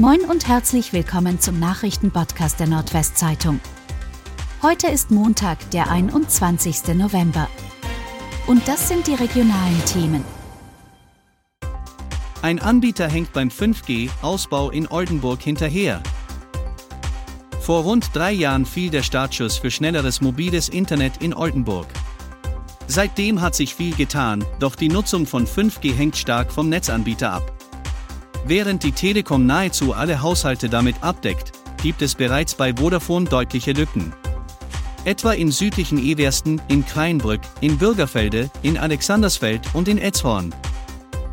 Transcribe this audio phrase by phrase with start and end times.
[0.00, 3.60] Moin und herzlich willkommen zum Nachrichtenpodcast der Nordwestzeitung.
[4.60, 6.96] Heute ist Montag, der 21.
[6.96, 7.48] November.
[8.48, 10.24] Und das sind die regionalen Themen.
[12.42, 16.02] Ein Anbieter hängt beim 5G-Ausbau in Oldenburg hinterher.
[17.60, 21.86] Vor rund drei Jahren fiel der Startschuss für schnelleres mobiles Internet in Oldenburg.
[22.88, 27.53] Seitdem hat sich viel getan, doch die Nutzung von 5G hängt stark vom Netzanbieter ab.
[28.46, 31.52] Während die Telekom nahezu alle Haushalte damit abdeckt,
[31.82, 34.12] gibt es bereits bei Vodafone deutliche Lücken.
[35.06, 40.54] Etwa in südlichen Eversten, in Kleinbrück, in Bürgerfelde, in Alexandersfeld und in Etzhorn.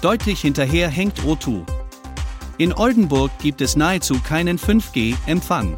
[0.00, 1.64] Deutlich hinterher hängt O2.
[2.58, 5.76] In Oldenburg gibt es nahezu keinen 5G-Empfang.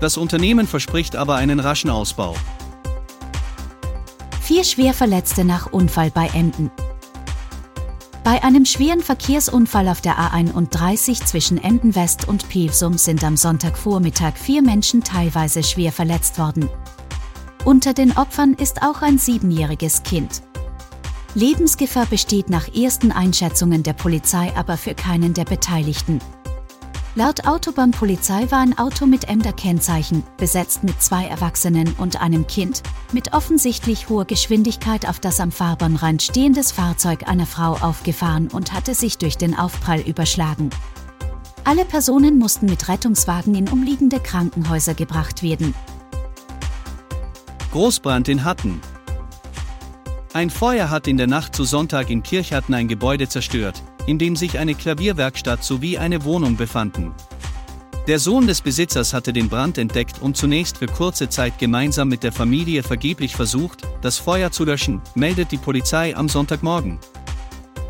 [0.00, 2.34] Das Unternehmen verspricht aber einen raschen Ausbau.
[4.40, 6.70] Vier Schwerverletzte nach Unfall bei Emden.
[8.24, 14.36] Bei einem schweren Verkehrsunfall auf der A31 zwischen Emden West und Pilsum sind am Sonntagvormittag
[14.36, 16.68] vier Menschen teilweise schwer verletzt worden.
[17.64, 20.42] Unter den Opfern ist auch ein siebenjähriges Kind.
[21.34, 26.20] Lebensgefahr besteht nach ersten Einschätzungen der Polizei aber für keinen der Beteiligten.
[27.14, 32.82] Laut Autobahnpolizei war ein Auto mit Emder Kennzeichen, besetzt mit zwei Erwachsenen und einem Kind,
[33.12, 38.94] mit offensichtlich hoher Geschwindigkeit auf das am Fahrbahnrand stehendes Fahrzeug einer Frau aufgefahren und hatte
[38.94, 40.70] sich durch den Aufprall überschlagen.
[41.64, 45.74] Alle Personen mussten mit Rettungswagen in umliegende Krankenhäuser gebracht werden.
[47.72, 48.80] Großbrand in Hatten.
[50.32, 54.36] Ein Feuer hat in der Nacht zu Sonntag in Kirchhatten ein Gebäude zerstört, in dem
[54.36, 57.14] sich eine Klavierwerkstatt sowie eine Wohnung befanden.
[58.08, 62.24] Der Sohn des Besitzers hatte den Brand entdeckt und zunächst für kurze Zeit gemeinsam mit
[62.24, 66.98] der Familie vergeblich versucht, das Feuer zu löschen, meldet die Polizei am Sonntagmorgen.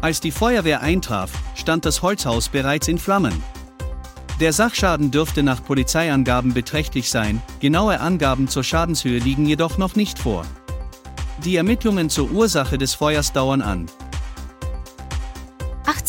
[0.02, 3.42] Als die Feuerwehr eintraf, stand das Holzhaus bereits in Flammen.
[4.38, 10.18] Der Sachschaden dürfte nach Polizeiangaben beträchtlich sein, genaue Angaben zur Schadenshöhe liegen jedoch noch nicht
[10.18, 10.44] vor.
[11.44, 13.86] Die Ermittlungen zur Ursache des Feuers dauern an.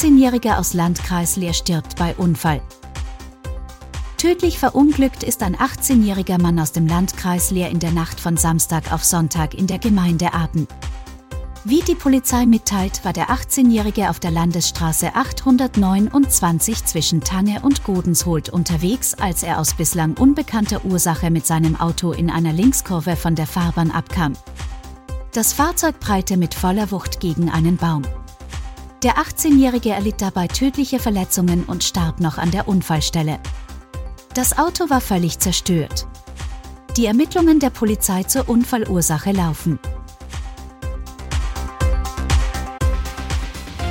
[0.04, 2.62] 18-Jähriger aus Landkreis Leer stirbt bei Unfall.
[4.18, 8.92] Tödlich verunglückt ist ein 18-jähriger Mann aus dem Landkreis Leer in der Nacht von Samstag
[8.92, 10.68] auf Sonntag in der Gemeinde Aden.
[11.64, 18.50] Wie die Polizei mitteilt, war der 18-Jährige auf der Landesstraße 829 zwischen Tange und Godensholt
[18.50, 23.48] unterwegs, als er aus bislang unbekannter Ursache mit seinem Auto in einer Linkskurve von der
[23.48, 24.34] Fahrbahn abkam.
[25.32, 28.04] Das Fahrzeug prallte mit voller Wucht gegen einen Baum.
[29.04, 33.38] Der 18-Jährige erlitt dabei tödliche Verletzungen und starb noch an der Unfallstelle.
[34.34, 36.08] Das Auto war völlig zerstört.
[36.96, 39.78] Die Ermittlungen der Polizei zur Unfallursache laufen.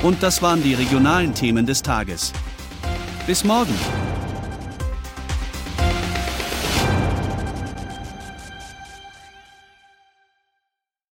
[0.02, 2.32] Und das waren die regionalen Themen des Tages.
[3.26, 3.74] Bis morgen.